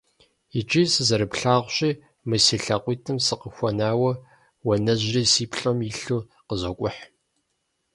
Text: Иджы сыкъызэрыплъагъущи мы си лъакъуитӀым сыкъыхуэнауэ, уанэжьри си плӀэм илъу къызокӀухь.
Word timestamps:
Иджы 0.57 0.81
сыкъызэрыплъагъущи 0.93 1.91
мы 2.27 2.37
си 2.45 2.55
лъакъуитӀым 2.63 3.17
сыкъыхуэнауэ, 3.25 4.11
уанэжьри 4.65 5.23
си 5.33 5.45
плӀэм 5.51 5.77
илъу 5.89 6.19
къызокӀухь. 6.47 7.01